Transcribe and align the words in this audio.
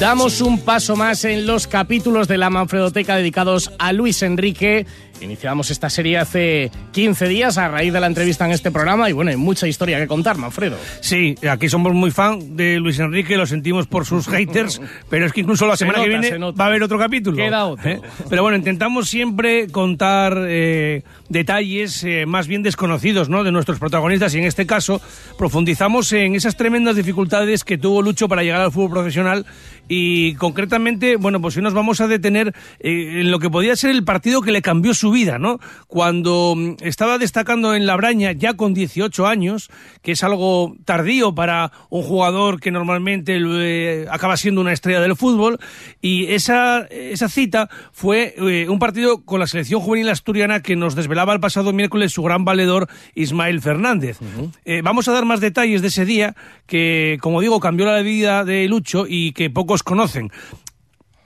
Damos 0.00 0.40
un 0.40 0.60
paso 0.60 0.96
más 0.96 1.24
en 1.24 1.46
los 1.46 1.66
capítulos 1.66 2.28
de 2.28 2.38
la 2.38 2.50
Manfredoteca 2.50 3.16
dedicados 3.16 3.72
a 3.78 3.92
Luis 3.92 4.22
Enrique. 4.22 4.86
Iniciamos 5.20 5.70
esta 5.70 5.90
serie 5.90 6.18
hace 6.18 6.70
15 6.92 7.28
días 7.28 7.58
a 7.58 7.68
raíz 7.68 7.92
de 7.92 8.00
la 8.00 8.06
entrevista 8.06 8.44
en 8.44 8.52
este 8.52 8.70
programa 8.70 9.08
y 9.10 9.12
bueno, 9.12 9.30
hay 9.30 9.36
mucha 9.36 9.66
historia 9.66 9.98
que 9.98 10.06
contar, 10.06 10.38
Manfredo. 10.38 10.76
Sí, 11.00 11.34
aquí 11.50 11.68
somos 11.68 11.92
muy 11.92 12.10
fan 12.10 12.56
de 12.56 12.78
Luis 12.78 12.98
Enrique, 12.98 13.36
lo 13.36 13.46
sentimos 13.46 13.86
por 13.86 14.06
sus 14.06 14.26
haters, 14.28 14.80
pero 15.08 15.26
es 15.26 15.32
que 15.32 15.40
incluso 15.40 15.66
la 15.66 15.76
Se 15.76 15.84
semana 15.84 16.02
que 16.02 16.08
nota, 16.08 16.22
se 16.22 16.28
viene 16.30 16.38
nota. 16.38 16.58
va 16.58 16.64
a 16.64 16.68
haber 16.68 16.82
otro 16.82 16.98
capítulo. 16.98 17.36
Queda 17.36 17.66
otro. 17.66 17.88
¿Eh? 17.90 18.00
Pero 18.28 18.42
bueno, 18.42 18.56
intentamos 18.56 19.08
siempre 19.08 19.68
contar 19.68 20.38
eh, 20.48 21.02
detalles 21.28 22.04
eh, 22.04 22.24
más 22.26 22.46
bien 22.46 22.62
desconocidos 22.62 23.28
¿no? 23.28 23.44
de 23.44 23.52
nuestros 23.52 23.78
protagonistas 23.78 24.34
y 24.34 24.38
en 24.38 24.44
este 24.44 24.66
caso 24.66 25.00
profundizamos 25.36 26.12
en 26.12 26.34
esas 26.34 26.56
tremendas 26.56 26.96
dificultades 26.96 27.64
que 27.64 27.78
tuvo 27.78 28.02
Lucho 28.02 28.28
para 28.28 28.42
llegar 28.42 28.60
al 28.60 28.72
fútbol 28.72 28.90
profesional 28.90 29.46
y 29.88 30.34
concretamente, 30.34 31.16
bueno, 31.16 31.40
pues 31.40 31.56
hoy 31.56 31.62
nos 31.62 31.72
vamos 31.72 32.00
a 32.00 32.06
detener 32.06 32.54
eh, 32.80 33.20
en 33.20 33.30
lo 33.30 33.38
que 33.38 33.48
podía 33.48 33.74
ser 33.74 33.90
el 33.90 34.04
partido 34.04 34.42
que 34.42 34.52
le 34.52 34.60
cambió 34.60 34.92
su 34.92 35.07
vida, 35.10 35.38
¿no? 35.38 35.58
Cuando 35.86 36.54
mm, 36.56 36.76
estaba 36.80 37.18
destacando 37.18 37.74
en 37.74 37.86
la 37.86 37.96
Braña 37.96 38.32
ya 38.32 38.54
con 38.54 38.74
18 38.74 39.26
años, 39.26 39.70
que 40.02 40.12
es 40.12 40.22
algo 40.22 40.76
tardío 40.84 41.34
para 41.34 41.72
un 41.90 42.02
jugador 42.02 42.60
que 42.60 42.70
normalmente 42.70 43.38
eh, 43.40 44.06
acaba 44.10 44.36
siendo 44.36 44.60
una 44.60 44.72
estrella 44.72 45.00
del 45.00 45.16
fútbol, 45.16 45.58
y 46.00 46.26
esa, 46.26 46.80
esa 46.90 47.28
cita 47.28 47.68
fue 47.92 48.34
eh, 48.36 48.68
un 48.68 48.78
partido 48.78 49.24
con 49.24 49.40
la 49.40 49.46
selección 49.46 49.80
juvenil 49.80 50.08
asturiana 50.08 50.62
que 50.62 50.76
nos 50.76 50.94
desvelaba 50.94 51.32
el 51.32 51.40
pasado 51.40 51.72
miércoles 51.72 52.12
su 52.12 52.22
gran 52.22 52.44
valedor 52.44 52.88
Ismael 53.14 53.60
Fernández. 53.60 54.18
Eh, 54.64 54.82
vamos 54.82 55.08
a 55.08 55.12
dar 55.12 55.24
más 55.24 55.40
detalles 55.40 55.82
de 55.82 55.88
ese 55.88 56.04
día 56.04 56.34
que, 56.66 57.18
como 57.20 57.40
digo, 57.40 57.60
cambió 57.60 57.86
la 57.86 58.00
vida 58.02 58.44
de 58.44 58.68
Lucho 58.68 59.06
y 59.08 59.32
que 59.32 59.50
pocos 59.50 59.82
conocen. 59.82 60.30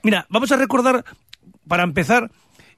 Mira, 0.02 0.26
vamos 0.28 0.50
a 0.52 0.56
recordar, 0.56 1.04
para 1.68 1.84
empezar, 1.84 2.30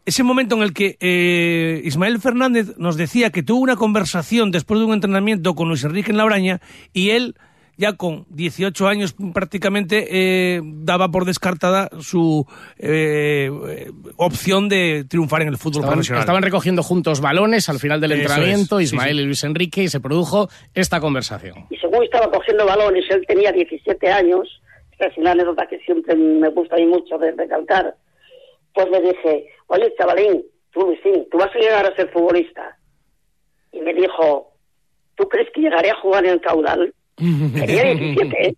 ese 0.07 0.23
momento 0.23 0.57
en 0.57 0.63
el 0.63 0.73
que 0.75 0.97
eh, 1.01 1.81
Ismael 1.85 2.19
Fernández 2.21 2.77
nos 2.77 2.97
decía 2.97 3.31
que 3.31 3.43
tuvo 3.43 3.61
una 3.61 3.77
conversación 3.77 4.51
después 4.51 4.79
de 4.81 4.87
un 4.87 4.93
entrenamiento 4.93 5.55
con 5.55 5.69
Luis 5.69 5.85
Enrique 5.85 6.11
en 6.11 6.19
Labraña 6.19 6.61
y 6.93 7.11
él, 7.11 7.35
ya 7.77 7.95
con 7.95 8.27
18 8.29 8.87
años 8.87 9.17
prácticamente, 9.33 10.07
eh, 10.11 10.61
daba 10.63 11.09
por 11.09 11.25
descartada 11.25 11.89
su 12.01 12.47
eh, 12.79 13.51
eh, 13.69 13.91
opción 14.17 14.69
de 14.69 15.05
triunfar 15.09 15.43
en 15.43 15.49
el 15.49 15.57
fútbol 15.57 15.81
Estaban, 15.81 15.95
profesional. 15.97 16.21
estaban 16.21 16.43
recogiendo 16.43 16.83
juntos 16.83 17.21
balones 17.21 17.69
al 17.69 17.79
final 17.79 18.01
del 18.01 18.13
Eso 18.13 18.21
entrenamiento, 18.23 18.79
es, 18.79 18.91
sí, 18.91 18.95
Ismael 18.95 19.17
sí. 19.17 19.23
y 19.23 19.27
Luis 19.27 19.43
Enrique, 19.45 19.83
y 19.83 19.89
se 19.89 20.01
produjo 20.01 20.49
esta 20.75 21.01
conversación. 21.01 21.67
y 21.71 21.77
según 21.77 22.05
estaba 22.05 22.31
cogiendo 22.31 22.67
balones, 22.67 23.05
él 23.11 23.25
tenía 23.27 23.51
17 23.53 24.09
años, 24.13 24.49
esta 24.93 25.07
es 25.07 25.17
una 25.19 25.33
anécdota 25.33 25.67
que 25.67 25.79
siempre 25.81 26.15
me 26.15 26.51
gusta 26.51 26.77
a 26.77 26.79
mí 26.79 26.87
mucho 26.87 27.19
de 27.19 27.33
recalcar, 27.33 27.97
pues 28.75 28.87
le 28.91 29.01
dije, 29.01 29.47
oye, 29.75 29.95
chavalín, 29.97 30.45
tú 30.73 30.81
Luisín, 30.81 31.29
tú 31.31 31.39
vas 31.39 31.55
a 31.55 31.59
llegar 31.59 31.87
a 31.87 31.95
ser 31.95 32.11
futbolista. 32.11 32.77
Y 33.73 33.81
me 33.81 33.93
dijo, 33.93 34.53
¿tú 35.17 35.29
crees 35.29 35.51
que 35.53 35.61
llegaré 35.61 35.91
a 35.91 36.01
jugar 36.01 36.25
en 36.25 36.33
el 36.33 36.41
caudal? 36.41 36.95
Tenía 37.17 37.85
17, 37.85 38.49
¿eh? 38.49 38.55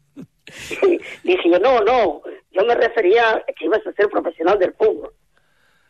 Y 0.83 1.29
dije 1.29 1.51
yo, 1.51 1.59
no, 1.59 1.81
no, 1.81 2.23
yo 2.53 2.65
me 2.65 2.75
refería 2.75 3.31
a 3.31 3.45
que 3.57 3.65
ibas 3.65 3.87
a 3.87 3.93
ser 3.93 4.09
profesional 4.09 4.59
del 4.59 4.73
fútbol. 4.75 5.13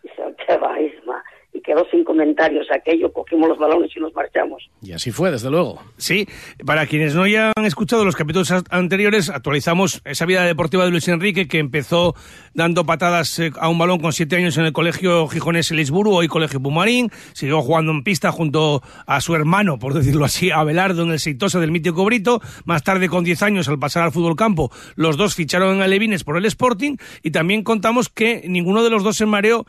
Dice, 0.03 0.22
qué 0.47 0.56
va, 0.56 0.81
Isma. 0.81 1.22
Y 1.56 1.62
quedó 1.62 1.86
sin 1.90 2.04
comentarios 2.04 2.66
aquello, 2.70 3.10
cogimos 3.10 3.48
los 3.48 3.58
balones 3.58 3.90
y 3.96 4.00
nos 4.00 4.14
marchamos. 4.14 4.68
Y 4.82 4.92
así 4.92 5.10
fue, 5.10 5.30
desde 5.30 5.50
luego. 5.50 5.80
Sí, 5.96 6.28
para 6.66 6.86
quienes 6.86 7.14
no 7.14 7.22
hayan 7.22 7.52
escuchado 7.64 8.04
los 8.04 8.14
capítulos 8.14 8.52
anteriores, 8.68 9.30
actualizamos 9.30 10.02
esa 10.04 10.26
vida 10.26 10.44
deportiva 10.44 10.84
de 10.84 10.90
Luis 10.90 11.08
Enrique 11.08 11.48
que 11.48 11.58
empezó 11.58 12.14
dando 12.52 12.84
patadas 12.84 13.38
eh, 13.38 13.52
a 13.58 13.70
un 13.70 13.78
balón 13.78 14.00
con 14.00 14.12
siete 14.12 14.36
años 14.36 14.58
en 14.58 14.66
el 14.66 14.72
colegio 14.72 15.28
gijonés 15.28 15.70
Lisburu, 15.70 16.12
hoy 16.12 16.28
colegio 16.28 16.60
Pumarín, 16.60 17.10
siguió 17.32 17.62
jugando 17.62 17.92
en 17.92 18.02
pista 18.02 18.32
junto 18.32 18.82
a 19.06 19.20
su 19.20 19.34
hermano, 19.34 19.78
por 19.78 19.94
decirlo 19.94 20.24
así, 20.24 20.50
Abelardo 20.50 21.04
en 21.04 21.12
el 21.12 21.20
Seitosa 21.20 21.58
del 21.58 21.72
mítico 21.72 22.04
Brito, 22.04 22.40
más 22.64 22.82
tarde 22.82 23.08
con 23.08 23.24
10 23.24 23.42
años 23.42 23.68
al 23.68 23.78
pasar 23.78 24.02
al 24.02 24.12
fútbol 24.12 24.36
campo, 24.36 24.70
los 24.94 25.16
dos 25.16 25.34
ficharon 25.34 25.76
en 25.76 25.82
Alevines 25.82 26.24
por 26.24 26.36
el 26.36 26.44
Sporting 26.44 26.96
y 27.22 27.30
también 27.30 27.62
contamos 27.62 28.08
que 28.08 28.44
ninguno 28.46 28.84
de 28.84 28.90
los 28.90 29.02
dos 29.02 29.16
se 29.16 29.26
mareó 29.26 29.66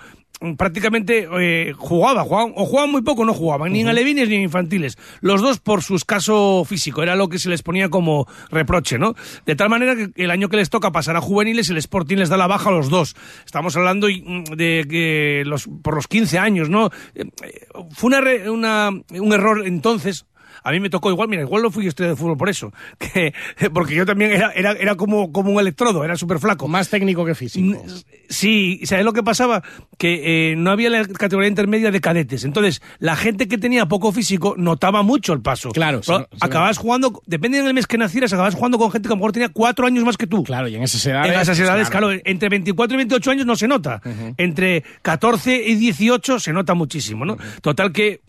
prácticamente 0.58 1.28
eh, 1.40 1.74
jugaba, 1.78 2.24
jugaban, 2.24 2.54
o 2.56 2.66
jugaban 2.66 2.92
muy 2.92 3.02
poco, 3.02 3.26
no 3.26 3.34
jugaban, 3.34 3.72
ni 3.74 3.82
en 3.82 3.88
alevines 3.88 4.30
ni 4.30 4.36
en 4.36 4.42
infantiles. 4.44 4.98
Los 5.22 5.42
dos 5.42 5.60
por 5.60 5.84
su 5.84 5.96
escaso 5.96 6.64
físico, 6.66 7.02
era 7.04 7.16
lo 7.16 7.28
que 7.30 7.40
se 7.40 7.50
les 7.50 7.64
ponía 7.64 7.90
como 7.90 8.28
reproche, 8.50 8.98
¿no? 9.00 9.16
De 9.46 9.56
tal 9.56 9.70
manera 9.70 9.96
que 9.96 10.10
el 10.16 10.32
año 10.32 10.50
que 10.50 10.58
les 10.58 10.70
toca 10.70 10.92
pasar 10.92 11.16
a 11.16 11.22
juveniles, 11.22 11.70
el 11.70 11.78
Sporting 11.78 12.18
les 12.18 12.30
da 12.30 12.38
la 12.38 12.48
baja 12.48 12.70
a 12.70 12.74
los 12.74 12.90
dos. 12.90 13.16
Estamos 13.46 13.76
hablando 13.76 14.08
mm, 14.08 14.44
de 14.56 14.86
que 14.90 15.44
los, 15.46 15.68
por 15.82 15.96
los 15.96 16.08
15 16.08 16.38
años, 16.40 16.70
¿no? 16.70 16.88
Eh, 17.16 17.26
eh, 17.44 17.68
Fue 17.92 18.08
una, 18.10 18.52
una- 18.52 18.90
un 19.20 19.34
error 19.34 19.64
entonces. 19.66 20.26
A 20.64 20.72
mí 20.72 20.80
me 20.80 20.90
tocó 20.90 21.10
igual, 21.10 21.28
mira, 21.30 21.42
igual 21.44 21.64
no 21.64 21.72
fui 21.72 21.88
estrella 21.88 22.12
de 22.12 22.16
fútbol 22.16 22.38
por 22.38 22.50
eso, 22.50 22.72
que, 22.98 23.34
porque 23.74 23.96
yo 23.96 24.06
también 24.06 24.32
era, 24.32 24.52
era, 24.52 24.72
era 24.74 24.96
como, 24.96 25.32
como 25.32 25.52
un 25.52 25.60
electrodo, 25.60 26.04
era 26.04 26.16
súper 26.16 26.40
flaco. 26.40 26.68
Más 26.68 26.90
técnico 26.90 27.26
que 27.26 27.36
físico. 27.36 27.84
Sí, 28.30 28.82
¿sabes 28.84 29.06
lo 29.06 29.14
que 29.14 29.24
pasaba? 29.24 29.64
Que 29.98 30.52
eh, 30.52 30.56
no 30.58 30.72
había 30.72 30.90
la 30.90 31.06
categoría 31.08 31.48
intermedia 31.50 31.92
de 31.92 32.02
cadetes. 32.02 32.44
Entonces, 32.44 32.82
la 33.00 33.16
gente 33.16 33.48
que 33.48 33.58
tenía 33.58 33.86
poco 33.88 34.12
físico 34.12 34.56
notaba 34.58 35.02
mucho 35.02 35.34
el 35.34 35.42
paso. 35.42 35.70
Claro, 35.72 36.04
se- 36.04 36.14
se- 36.14 36.26
acababas 36.42 36.78
jugando, 36.78 37.22
depende 37.26 37.62
del 37.62 37.74
mes 37.74 37.88
que 37.88 37.98
nacieras, 37.98 38.34
acababas 38.34 38.56
jugando 38.56 38.78
con 38.78 38.92
gente 38.92 39.08
que 39.08 39.14
a 39.14 39.16
lo 39.16 39.20
mejor 39.20 39.32
tenía 39.32 39.50
cuatro 39.50 39.86
años 39.88 40.04
más 40.04 40.18
que 40.18 40.28
tú. 40.28 40.44
Claro, 40.44 40.68
y 40.68 40.76
en 40.76 40.84
esas 40.84 41.06
edades. 41.06 41.32
En 41.34 41.40
esas 41.40 41.58
pues, 41.58 41.60
edades, 41.68 41.90
claro, 41.90 42.10
entre 42.12 42.50
24 42.50 42.96
y 42.96 42.98
28 42.98 43.32
años 43.32 43.46
no 43.46 43.56
se 43.56 43.68
nota. 43.68 44.02
Entre 44.38 44.84
14 45.02 45.56
y 45.66 45.76
18 45.76 46.40
se 46.40 46.54
nota 46.54 46.74
muchísimo, 46.74 47.26
¿no? 47.26 47.38
Total 47.62 47.92
que 47.92 48.22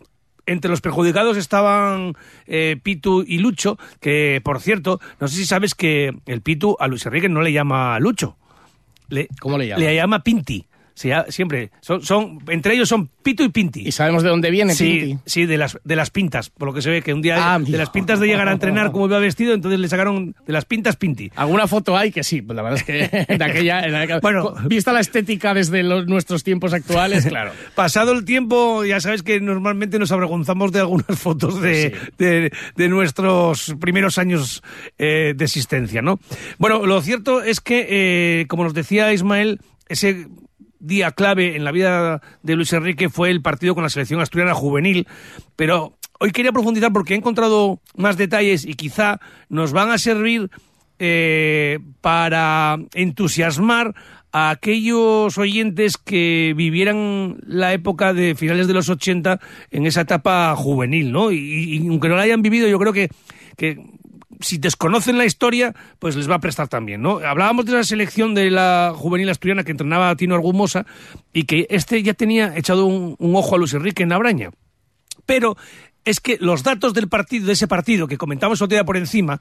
entre 0.48 0.70
los 0.70 0.80
perjudicados 0.80 1.36
estaban 1.36 2.14
eh, 2.46 2.76
Pitu 2.82 3.24
y 3.26 3.38
Lucho, 3.38 3.78
que 4.00 4.40
por 4.42 4.60
cierto, 4.60 5.00
no 5.20 5.28
sé 5.28 5.36
si 5.36 5.46
sabes 5.46 5.74
que 5.74 6.12
el 6.26 6.40
Pitu 6.40 6.76
a 6.80 6.88
Luis 6.88 7.06
Enrique 7.06 7.28
no 7.28 7.42
le 7.42 7.52
llama 7.52 8.00
Lucho. 8.00 8.36
Le, 9.08 9.28
¿Cómo 9.40 9.56
le 9.56 9.68
llama? 9.68 9.80
Le 9.80 9.94
llama 9.94 10.22
Pinti. 10.22 10.66
Se 10.98 11.10
llama- 11.10 11.26
siempre. 11.28 11.70
Son, 11.80 12.02
son, 12.02 12.40
entre 12.48 12.74
ellos 12.74 12.88
son 12.88 13.08
Pito 13.22 13.44
y 13.44 13.50
Pinti. 13.50 13.86
¿Y 13.86 13.92
sabemos 13.92 14.24
de 14.24 14.30
dónde 14.30 14.50
viene 14.50 14.74
Sí, 14.74 14.98
Pinti? 15.00 15.22
sí, 15.26 15.46
de 15.46 15.56
las, 15.56 15.78
de 15.84 15.94
las 15.94 16.10
pintas, 16.10 16.50
por 16.50 16.66
lo 16.66 16.74
que 16.74 16.82
se 16.82 16.90
ve 16.90 17.02
que 17.02 17.14
un 17.14 17.22
día 17.22 17.54
Ah, 17.54 17.60
de 17.60 17.78
las 17.78 17.90
pintas 17.90 18.18
de 18.18 18.26
llegar 18.26 18.48
a 18.48 18.52
entrenar 18.52 18.90
como 18.90 19.06
iba 19.06 19.20
vestido, 19.20 19.54
entonces 19.54 19.78
le 19.78 19.86
sacaron 19.88 20.34
de 20.44 20.52
las 20.52 20.64
pintas 20.64 20.96
Pinti. 20.96 21.30
Alguna 21.36 21.68
foto 21.68 21.96
hay 21.96 22.10
que 22.10 22.24
sí, 22.24 22.42
pues 22.42 22.56
la 22.56 22.62
verdad 22.62 22.80
es 22.80 22.84
que 22.84 23.26
de 23.38 23.44
aquella, 23.44 23.80
en 23.82 23.94
aquella- 23.94 24.18
Bueno. 24.18 24.54
vista 24.66 24.92
la 24.92 24.98
estética 24.98 25.54
desde 25.54 25.84
los- 25.84 26.08
nuestros 26.08 26.42
tiempos 26.42 26.72
actuales, 26.72 27.26
claro. 27.28 27.52
Pasado 27.76 28.10
el 28.10 28.24
tiempo, 28.24 28.84
ya 28.84 28.98
sabes 29.00 29.22
que 29.22 29.40
normalmente 29.40 30.00
nos 30.00 30.10
avergonzamos 30.10 30.72
de 30.72 30.80
algunas 30.80 31.06
fotos 31.16 31.60
de, 31.62 31.94
de- 32.18 32.50
de 32.74 32.88
nuestros 32.88 33.76
primeros 33.78 34.18
años 34.18 34.64
eh, 34.98 35.32
de 35.36 35.44
existencia, 35.44 36.02
¿no? 36.02 36.18
Bueno, 36.58 36.84
lo 36.86 37.00
cierto 37.02 37.40
es 37.44 37.60
que, 37.60 37.86
eh, 37.88 38.46
como 38.48 38.64
nos 38.64 38.74
decía 38.74 39.12
Ismael, 39.12 39.60
ese 39.88 40.26
día 40.80 41.12
clave 41.12 41.56
en 41.56 41.64
la 41.64 41.72
vida 41.72 42.20
de 42.42 42.56
Luis 42.56 42.72
Enrique 42.72 43.08
fue 43.08 43.30
el 43.30 43.42
partido 43.42 43.74
con 43.74 43.84
la 43.84 43.90
selección 43.90 44.20
asturiana 44.20 44.54
juvenil, 44.54 45.06
pero 45.56 45.98
hoy 46.20 46.30
quería 46.32 46.52
profundizar 46.52 46.92
porque 46.92 47.14
he 47.14 47.16
encontrado 47.16 47.80
más 47.96 48.16
detalles 48.16 48.64
y 48.64 48.74
quizá 48.74 49.20
nos 49.48 49.72
van 49.72 49.90
a 49.90 49.98
servir 49.98 50.50
eh, 50.98 51.78
para 52.00 52.76
entusiasmar 52.94 53.94
a 54.32 54.50
aquellos 54.50 55.38
oyentes 55.38 55.96
que 55.96 56.52
vivieran 56.56 57.38
la 57.46 57.72
época 57.72 58.12
de 58.12 58.34
finales 58.34 58.66
de 58.66 58.74
los 58.74 58.88
80 58.88 59.40
en 59.70 59.86
esa 59.86 60.02
etapa 60.02 60.54
juvenil, 60.54 61.12
¿no? 61.12 61.32
Y, 61.32 61.78
y 61.78 61.88
aunque 61.88 62.08
no 62.08 62.16
la 62.16 62.22
hayan 62.22 62.42
vivido, 62.42 62.68
yo 62.68 62.78
creo 62.78 62.92
que, 62.92 63.08
que 63.56 63.78
si 64.40 64.58
desconocen 64.58 65.18
la 65.18 65.24
historia, 65.24 65.74
pues 65.98 66.16
les 66.16 66.30
va 66.30 66.36
a 66.36 66.40
prestar 66.40 66.68
también, 66.68 67.02
¿no? 67.02 67.18
Hablábamos 67.18 67.66
de 67.66 67.72
la 67.72 67.84
selección 67.84 68.34
de 68.34 68.50
la 68.50 68.92
juvenil 68.94 69.28
asturiana 69.28 69.64
que 69.64 69.72
entrenaba 69.72 70.10
a 70.10 70.16
Tino 70.16 70.34
Argumosa 70.34 70.86
y 71.32 71.44
que 71.44 71.66
este 71.70 72.02
ya 72.02 72.14
tenía 72.14 72.56
echado 72.56 72.86
un, 72.86 73.16
ojo 73.34 73.54
a 73.54 73.58
Luis 73.58 73.74
Enrique 73.74 74.02
en 74.02 74.12
Abraña. 74.12 74.50
Pero 75.26 75.56
es 76.04 76.20
que 76.20 76.38
los 76.40 76.62
datos 76.62 76.94
del 76.94 77.08
partido, 77.08 77.46
de 77.46 77.52
ese 77.52 77.68
partido 77.68 78.06
que 78.06 78.16
comentamos 78.16 78.62
otro 78.62 78.74
día 78.74 78.84
por 78.84 78.96
encima, 78.96 79.40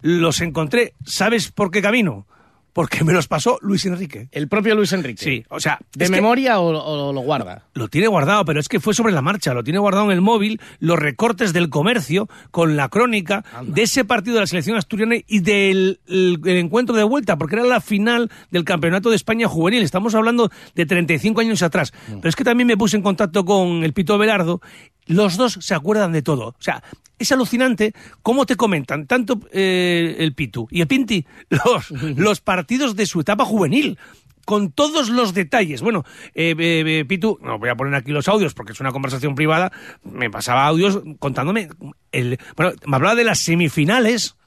los 0.00 0.40
encontré, 0.40 0.94
¿sabes 1.04 1.50
por 1.50 1.70
qué 1.70 1.82
camino? 1.82 2.26
Porque 2.72 3.02
me 3.04 3.12
los 3.12 3.26
pasó 3.28 3.58
Luis 3.62 3.84
Enrique. 3.86 4.28
El 4.32 4.48
propio 4.48 4.74
Luis 4.74 4.92
Enrique. 4.92 5.22
Sí, 5.24 5.44
o 5.48 5.58
sea, 5.60 5.78
¿De 5.94 6.08
memoria 6.08 6.60
o, 6.60 6.68
o 6.68 7.12
lo 7.12 7.20
guarda? 7.20 7.64
Lo 7.74 7.88
tiene 7.88 8.06
guardado, 8.08 8.44
pero 8.44 8.60
es 8.60 8.68
que 8.68 8.78
fue 8.80 8.94
sobre 8.94 9.12
la 9.12 9.22
marcha. 9.22 9.52
Lo 9.54 9.64
tiene 9.64 9.78
guardado 9.78 10.06
en 10.06 10.12
el 10.12 10.20
móvil, 10.20 10.60
los 10.78 10.98
recortes 10.98 11.52
del 11.52 11.70
comercio, 11.70 12.28
con 12.50 12.76
la 12.76 12.88
crónica 12.88 13.44
de 13.64 13.82
ese 13.82 14.04
partido 14.04 14.34
de 14.34 14.40
la 14.42 14.46
selección 14.46 14.76
asturiana 14.76 15.16
y 15.26 15.40
del 15.40 16.00
el- 16.08 16.40
el 16.44 16.56
encuentro 16.56 16.94
de 16.96 17.02
vuelta, 17.04 17.36
porque 17.36 17.56
era 17.56 17.64
la 17.64 17.80
final 17.80 18.30
del 18.50 18.64
Campeonato 18.64 19.10
de 19.10 19.16
España 19.16 19.48
Juvenil. 19.48 19.82
Estamos 19.82 20.14
hablando 20.14 20.50
de 20.74 20.86
35 20.86 21.40
años 21.40 21.62
atrás. 21.62 21.92
Pero 22.06 22.28
es 22.28 22.36
que 22.36 22.44
también 22.44 22.66
me 22.66 22.76
puse 22.76 22.96
en 22.96 23.02
contacto 23.02 23.44
con 23.44 23.82
el 23.84 23.92
Pito 23.92 24.18
Belardo. 24.18 24.60
Los 25.08 25.36
dos 25.36 25.58
se 25.60 25.74
acuerdan 25.74 26.12
de 26.12 26.22
todo. 26.22 26.48
O 26.48 26.56
sea, 26.62 26.82
es 27.18 27.32
alucinante 27.32 27.92
cómo 28.22 28.46
te 28.46 28.56
comentan 28.56 29.06
tanto 29.06 29.40
eh, 29.52 30.16
el 30.20 30.34
Pitu 30.34 30.68
y 30.70 30.80
el 30.80 30.86
Pinti 30.86 31.26
los, 31.50 31.90
los 31.90 32.40
partidos 32.40 32.94
de 32.94 33.06
su 33.06 33.20
etapa 33.20 33.44
juvenil 33.44 33.98
con 34.48 34.72
todos 34.72 35.10
los 35.10 35.34
detalles. 35.34 35.82
Bueno, 35.82 36.06
eh, 36.34 36.54
eh, 36.58 36.82
eh, 36.86 37.04
Pitu, 37.04 37.38
no 37.42 37.58
voy 37.58 37.68
a 37.68 37.74
poner 37.74 37.94
aquí 37.94 38.12
los 38.12 38.28
audios 38.28 38.54
porque 38.54 38.72
es 38.72 38.80
una 38.80 38.92
conversación 38.92 39.34
privada, 39.34 39.70
me 40.02 40.30
pasaba 40.30 40.66
audios 40.66 41.02
contándome, 41.18 41.68
el, 42.12 42.38
bueno, 42.56 42.72
me 42.86 42.96
hablaba 42.96 43.14
de 43.14 43.24
las 43.24 43.40
semifinales 43.40 44.37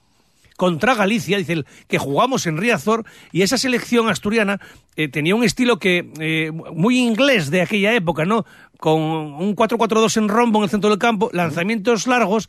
contra 0.61 0.93
Galicia, 0.93 1.39
dice 1.39 1.53
él, 1.53 1.65
que 1.87 1.97
jugamos 1.97 2.45
en 2.45 2.55
Riazor 2.55 3.03
y 3.31 3.41
esa 3.41 3.57
selección 3.57 4.09
asturiana 4.09 4.59
eh, 4.95 5.07
tenía 5.07 5.33
un 5.33 5.43
estilo 5.43 5.79
que 5.79 6.11
eh, 6.19 6.51
muy 6.51 6.99
inglés 6.99 7.49
de 7.49 7.63
aquella 7.63 7.95
época, 7.95 8.25
¿no? 8.25 8.45
Con 8.77 9.01
un 9.01 9.55
4-4-2 9.55 10.17
en 10.17 10.29
rombo 10.29 10.59
en 10.59 10.65
el 10.65 10.69
centro 10.69 10.91
del 10.91 10.99
campo, 10.99 11.31
lanzamientos 11.33 12.05
largos, 12.05 12.47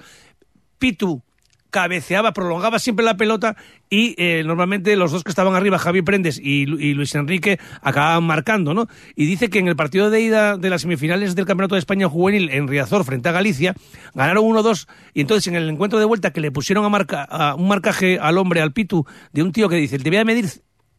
Pitu 0.78 1.22
cabeceaba, 1.72 2.32
prolongaba 2.32 2.78
siempre 2.78 3.04
la 3.04 3.16
pelota 3.16 3.56
y 3.90 4.14
eh, 4.18 4.44
normalmente 4.44 4.94
los 4.94 5.10
dos 5.10 5.24
que 5.24 5.30
estaban 5.30 5.54
arriba, 5.54 5.78
Javi 5.78 6.02
Prendes 6.02 6.38
y, 6.38 6.62
y 6.62 6.94
Luis 6.94 7.14
Enrique, 7.16 7.58
acababan 7.80 8.24
marcando, 8.24 8.74
¿no? 8.74 8.86
Y 9.16 9.26
dice 9.26 9.50
que 9.50 9.58
en 9.58 9.66
el 9.66 9.74
partido 9.74 10.10
de 10.10 10.20
ida 10.20 10.56
de 10.56 10.70
las 10.70 10.82
semifinales 10.82 11.34
del 11.34 11.46
Campeonato 11.46 11.74
de 11.74 11.80
España 11.80 12.08
Juvenil 12.08 12.50
en 12.50 12.68
Riazor 12.68 13.04
frente 13.04 13.30
a 13.30 13.32
Galicia, 13.32 13.74
ganaron 14.14 14.44
1-2 14.44 14.86
y 15.14 15.22
entonces 15.22 15.48
en 15.48 15.56
el 15.56 15.68
encuentro 15.68 15.98
de 15.98 16.04
vuelta 16.04 16.30
que 16.30 16.40
le 16.40 16.52
pusieron 16.52 16.84
a, 16.84 16.90
marca, 16.90 17.24
a 17.24 17.54
un 17.54 17.66
marcaje 17.68 18.18
al 18.20 18.38
hombre, 18.38 18.60
al 18.60 18.72
Pitu, 18.72 19.06
de 19.32 19.42
un 19.42 19.50
tío 19.50 19.68
que 19.68 19.76
dice, 19.76 19.96
debía 19.98 20.24
medir 20.24 20.50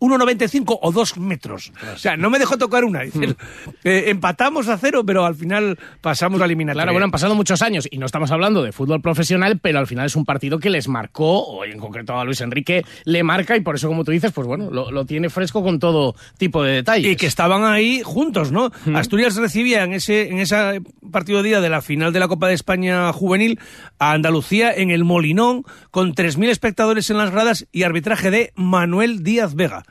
1,95 0.03 0.79
o 0.81 0.91
2 0.91 1.17
metros. 1.17 1.71
O 1.93 1.97
sea, 1.97 2.17
no 2.17 2.29
me 2.29 2.39
dejó 2.39 2.57
tocar 2.57 2.83
una. 2.83 3.01
Dice, 3.01 3.35
eh, 3.83 4.05
empatamos 4.07 4.67
a 4.67 4.77
cero, 4.77 5.03
pero 5.05 5.25
al 5.25 5.35
final 5.35 5.79
pasamos 6.01 6.39
la 6.39 6.45
eliminatoria. 6.45 6.83
Claro, 6.83 6.93
bueno, 6.93 7.05
han 7.05 7.11
pasado 7.11 7.35
muchos 7.35 7.61
años 7.61 7.87
y 7.89 7.97
no 7.97 8.05
estamos 8.05 8.31
hablando 8.31 8.63
de 8.63 8.71
fútbol 8.71 9.01
profesional, 9.01 9.59
pero 9.59 9.79
al 9.79 9.87
final 9.87 10.05
es 10.05 10.15
un 10.15 10.25
partido 10.25 10.59
que 10.59 10.69
les 10.69 10.87
marcó, 10.87 11.39
o 11.39 11.65
en 11.65 11.79
concreto 11.79 12.17
a 12.19 12.25
Luis 12.25 12.41
Enrique 12.41 12.83
le 13.05 13.23
marca 13.23 13.55
y 13.55 13.61
por 13.61 13.75
eso, 13.75 13.87
como 13.87 14.03
tú 14.03 14.11
dices, 14.11 14.31
pues 14.31 14.45
bueno, 14.47 14.69
lo, 14.69 14.91
lo 14.91 15.05
tiene 15.05 15.29
fresco 15.29 15.63
con 15.63 15.79
todo 15.79 16.15
tipo 16.37 16.63
de 16.63 16.73
detalles. 16.73 17.11
Y 17.11 17.15
que 17.15 17.27
estaban 17.27 17.63
ahí 17.63 18.01
juntos, 18.03 18.51
¿no? 18.51 18.71
Asturias 18.93 19.35
recibía 19.35 19.83
en 19.83 19.93
ese, 19.93 20.29
en 20.29 20.39
ese 20.39 20.81
partido 21.11 21.41
de 21.41 21.49
día 21.49 21.61
de 21.61 21.69
la 21.69 21.81
final 21.81 22.13
de 22.13 22.19
la 22.19 22.27
Copa 22.27 22.47
de 22.47 22.53
España 22.53 23.11
juvenil 23.13 23.59
a 23.99 24.11
Andalucía 24.11 24.73
en 24.73 24.91
el 24.91 25.03
Molinón 25.03 25.63
con 25.91 26.13
3.000 26.13 26.49
espectadores 26.49 27.09
en 27.09 27.17
las 27.17 27.31
gradas 27.31 27.67
y 27.71 27.83
arbitraje 27.83 28.31
de 28.31 28.51
Manuel 28.55 29.23
Díaz 29.23 29.55
Vega. 29.55 29.83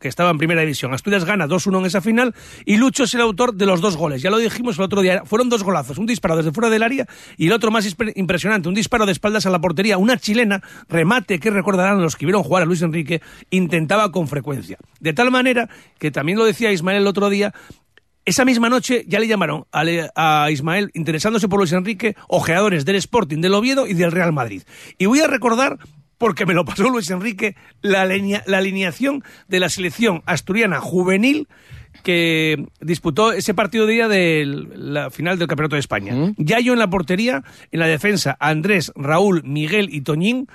Que 0.00 0.08
estaba 0.08 0.30
en 0.30 0.38
primera 0.38 0.60
división. 0.60 0.92
Asturias 0.92 1.24
gana 1.24 1.46
2-1 1.46 1.78
en 1.78 1.86
esa 1.86 2.00
final 2.00 2.34
y 2.64 2.76
Lucho 2.76 3.04
es 3.04 3.14
el 3.14 3.20
autor 3.20 3.54
de 3.54 3.66
los 3.66 3.80
dos 3.80 3.96
goles. 3.96 4.20
Ya 4.20 4.30
lo 4.30 4.38
dijimos 4.38 4.76
el 4.78 4.84
otro 4.84 5.02
día, 5.02 5.22
fueron 5.24 5.48
dos 5.48 5.62
golazos, 5.62 5.98
un 5.98 6.06
disparo 6.06 6.36
desde 6.36 6.52
fuera 6.52 6.68
del 6.68 6.82
área 6.82 7.06
y 7.36 7.46
el 7.46 7.52
otro 7.52 7.70
más 7.70 7.86
impresionante, 8.14 8.68
un 8.68 8.74
disparo 8.74 9.06
de 9.06 9.12
espaldas 9.12 9.46
a 9.46 9.50
la 9.50 9.60
portería, 9.60 9.98
una 9.98 10.16
chilena, 10.16 10.62
remate 10.88 11.38
que 11.38 11.50
recordarán 11.50 12.02
los 12.02 12.16
que 12.16 12.26
vieron 12.26 12.42
jugar 12.42 12.64
a 12.64 12.66
Luis 12.66 12.82
Enrique, 12.82 13.22
intentaba 13.50 14.10
con 14.10 14.26
frecuencia. 14.26 14.78
De 14.98 15.12
tal 15.12 15.30
manera 15.30 15.68
que 15.98 16.10
también 16.10 16.38
lo 16.38 16.44
decía 16.44 16.72
Ismael 16.72 17.02
el 17.02 17.06
otro 17.06 17.30
día, 17.30 17.54
esa 18.24 18.44
misma 18.44 18.68
noche 18.68 19.04
ya 19.08 19.18
le 19.18 19.26
llamaron 19.26 19.64
a 19.72 20.48
Ismael, 20.50 20.90
interesándose 20.94 21.48
por 21.48 21.58
Luis 21.58 21.72
Enrique, 21.72 22.14
ojeadores 22.28 22.84
del 22.84 22.96
Sporting, 22.96 23.40
del 23.40 23.54
Oviedo 23.54 23.86
y 23.86 23.94
del 23.94 24.12
Real 24.12 24.32
Madrid. 24.32 24.62
Y 24.96 25.06
voy 25.06 25.20
a 25.20 25.26
recordar, 25.26 25.78
porque 26.22 26.46
me 26.46 26.54
lo 26.54 26.64
pasó 26.64 26.88
Luis 26.88 27.10
Enrique, 27.10 27.56
la, 27.80 28.02
alinea- 28.04 28.44
la 28.46 28.58
alineación 28.58 29.24
de 29.48 29.58
la 29.58 29.68
selección 29.68 30.22
asturiana 30.24 30.80
juvenil 30.80 31.48
que 32.04 32.64
disputó 32.80 33.32
ese 33.32 33.54
partido 33.54 33.86
de 33.86 33.92
día 33.92 34.06
de 34.06 34.44
la 34.46 35.10
final 35.10 35.36
del 35.36 35.48
Campeonato 35.48 35.74
de 35.74 35.80
España. 35.80 36.14
Yayo 36.36 36.74
en 36.74 36.78
la 36.78 36.88
portería, 36.88 37.42
en 37.72 37.80
la 37.80 37.88
defensa 37.88 38.36
Andrés, 38.38 38.92
Raúl, 38.94 39.42
Miguel 39.42 39.88
y 39.92 40.02
Toñín, 40.02 40.46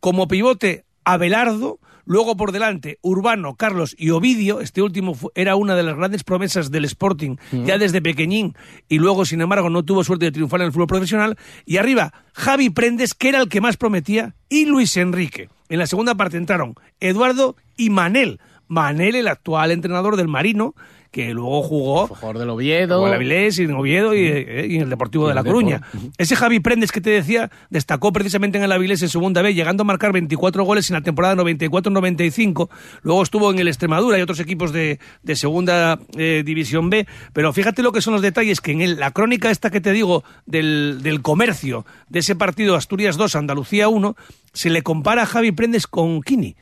como 0.00 0.26
pivote 0.26 0.84
Abelardo, 1.04 1.78
luego 2.08 2.36
por 2.36 2.52
delante 2.52 2.98
Urbano, 3.02 3.54
Carlos 3.54 3.94
y 3.96 4.10
Ovidio, 4.10 4.60
este 4.60 4.82
último 4.82 5.16
era 5.34 5.54
una 5.56 5.76
de 5.76 5.82
las 5.82 5.96
grandes 5.96 6.24
promesas 6.24 6.70
del 6.70 6.86
Sporting 6.86 7.36
ya 7.52 7.78
desde 7.78 8.02
pequeñín 8.02 8.56
y 8.88 8.98
luego 8.98 9.26
sin 9.26 9.42
embargo 9.42 9.68
no 9.68 9.84
tuvo 9.84 10.02
suerte 10.02 10.24
de 10.24 10.32
triunfar 10.32 10.60
en 10.62 10.66
el 10.66 10.72
fútbol 10.72 10.86
profesional 10.86 11.36
y 11.66 11.76
arriba 11.76 12.14
Javi 12.32 12.70
Prendes 12.70 13.12
que 13.12 13.28
era 13.28 13.40
el 13.40 13.48
que 13.48 13.60
más 13.60 13.76
prometía 13.76 14.34
y 14.48 14.64
Luis 14.64 14.96
Enrique. 14.96 15.50
En 15.68 15.78
la 15.78 15.86
segunda 15.86 16.14
parte 16.14 16.38
entraron 16.38 16.74
Eduardo 16.98 17.56
y 17.76 17.90
Manel. 17.90 18.40
Manel, 18.68 19.14
el 19.14 19.28
actual 19.28 19.70
entrenador 19.70 20.16
del 20.16 20.28
Marino, 20.28 20.74
que 21.10 21.32
luego 21.32 21.62
jugó 21.62 22.06
Jugador 22.08 22.38
del 22.38 22.50
Oviedo. 22.50 23.00
En 23.02 23.08
el 23.08 23.14
Avilés 23.14 23.58
y 23.58 23.62
en 23.64 23.72
Oviedo 23.72 24.14
y, 24.14 24.26
eh, 24.26 24.66
y 24.68 24.76
en 24.76 24.82
el 24.82 24.90
Deportivo 24.90 25.26
de 25.28 25.34
La. 25.34 25.42
Coruña. 25.42 25.80
Ese 26.18 26.36
Javi 26.36 26.60
Prendes 26.60 26.92
que 26.92 27.00
te 27.00 27.10
decía 27.10 27.50
destacó 27.70 28.12
precisamente 28.12 28.58
en 28.58 28.64
el 28.64 28.72
Avilés 28.72 29.02
en 29.02 29.08
segunda 29.08 29.40
B, 29.42 29.54
llegando 29.54 29.82
a 29.82 29.84
marcar 29.84 30.12
24 30.12 30.64
goles 30.64 30.90
en 30.90 30.94
la 30.94 31.00
temporada 31.00 31.34
94-95. 31.36 32.68
Luego 33.02 33.22
estuvo 33.22 33.50
en 33.50 33.58
el 33.58 33.68
Extremadura 33.68 34.18
y 34.18 34.22
otros 34.22 34.40
equipos 34.40 34.72
de, 34.72 34.98
de 35.22 35.36
segunda 35.36 35.98
eh, 36.16 36.42
división 36.44 36.90
B. 36.90 37.06
Pero 37.32 37.52
fíjate 37.52 37.82
lo 37.82 37.92
que 37.92 38.00
son 38.02 38.12
los 38.12 38.22
detalles, 38.22 38.60
que 38.60 38.72
en 38.72 38.80
el- 38.82 38.98
la 38.98 39.10
crónica 39.12 39.50
esta 39.50 39.70
que 39.70 39.80
te 39.80 39.92
digo 39.92 40.24
del, 40.46 41.00
del 41.02 41.22
comercio 41.22 41.86
de 42.08 42.18
ese 42.20 42.36
partido 42.36 42.74
Asturias 42.76 43.16
2, 43.16 43.34
Andalucía 43.36 43.88
1, 43.88 44.16
se 44.52 44.70
le 44.70 44.82
compara 44.82 45.22
a 45.22 45.26
Javi 45.26 45.52
Prendes 45.52 45.86
con 45.86 46.20
Kini. 46.22 46.56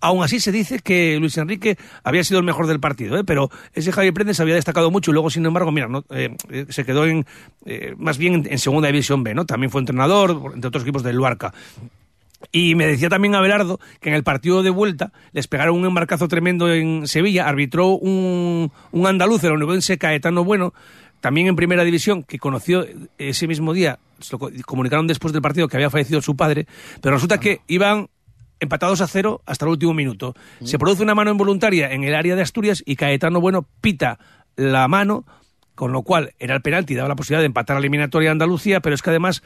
Aún 0.00 0.22
así 0.22 0.40
se 0.40 0.52
dice 0.52 0.80
que 0.80 1.18
Luis 1.18 1.36
Enrique 1.38 1.76
había 2.04 2.24
sido 2.24 2.38
el 2.40 2.46
mejor 2.46 2.66
del 2.66 2.80
partido, 2.80 3.18
¿eh? 3.18 3.24
pero 3.24 3.50
ese 3.74 3.92
Javier 3.92 4.14
Prendes 4.14 4.40
había 4.40 4.54
destacado 4.54 4.90
mucho 4.90 5.10
y 5.10 5.14
luego, 5.14 5.30
sin 5.30 5.46
embargo, 5.46 5.72
mira, 5.72 5.88
no, 5.88 6.04
eh, 6.10 6.36
eh, 6.50 6.66
se 6.68 6.84
quedó 6.84 7.06
en 7.06 7.26
eh, 7.64 7.94
más 7.98 8.18
bien 8.18 8.46
en, 8.48 8.58
segunda 8.58 8.88
división 8.88 9.24
B, 9.24 9.34
¿no? 9.34 9.46
También 9.46 9.70
fue 9.70 9.80
entrenador, 9.80 10.52
entre 10.54 10.68
otros 10.68 10.82
equipos 10.82 11.02
del 11.02 11.16
Luarca. 11.16 11.52
Y 12.52 12.74
me 12.74 12.86
decía 12.86 13.08
también 13.08 13.34
Abelardo 13.34 13.80
que 14.00 14.10
en 14.10 14.14
el 14.14 14.22
partido 14.22 14.62
de 14.62 14.70
vuelta 14.70 15.12
les 15.32 15.48
pegaron 15.48 15.76
un 15.76 15.86
embarcazo 15.86 16.28
tremendo 16.28 16.72
en 16.72 17.08
Sevilla, 17.08 17.48
arbitró 17.48 17.88
un, 17.88 18.70
un 18.92 19.06
andaluz, 19.06 19.42
el 19.44 19.52
onubense 19.52 19.98
Caetano 19.98 20.44
Bueno, 20.44 20.74
también 21.20 21.46
en 21.48 21.56
primera 21.56 21.82
división, 21.82 22.22
que 22.22 22.38
conoció 22.38 22.86
ese 23.18 23.48
mismo 23.48 23.72
día, 23.72 23.98
comunicaron 24.64 25.06
después 25.06 25.32
del 25.32 25.42
partido 25.42 25.68
que 25.68 25.76
había 25.76 25.90
fallecido 25.90 26.20
su 26.22 26.36
padre, 26.36 26.66
pero 27.00 27.14
resulta 27.14 27.40
que 27.40 27.60
iban 27.66 28.08
empatados 28.60 29.00
a 29.00 29.06
cero 29.06 29.42
hasta 29.46 29.64
el 29.64 29.70
último 29.70 29.94
minuto. 29.94 30.34
Se 30.62 30.78
produce 30.78 31.02
una 31.02 31.14
mano 31.14 31.30
involuntaria 31.30 31.92
en 31.92 32.04
el 32.04 32.14
área 32.14 32.36
de 32.36 32.42
Asturias 32.42 32.82
y 32.86 32.96
Caetano 32.96 33.40
Bueno 33.40 33.66
pita 33.80 34.18
la 34.56 34.88
mano, 34.88 35.24
con 35.74 35.92
lo 35.92 36.02
cual 36.02 36.34
era 36.38 36.54
el 36.54 36.62
penalti, 36.62 36.94
daba 36.94 37.08
la 37.08 37.16
posibilidad 37.16 37.42
de 37.42 37.46
empatar 37.46 37.74
la 37.74 37.80
eliminatoria 37.80 38.30
a 38.30 38.32
Andalucía, 38.32 38.80
pero 38.80 38.94
es 38.94 39.02
que 39.02 39.10
además 39.10 39.42